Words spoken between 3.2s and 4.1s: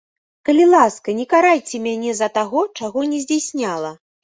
здзяйсняла.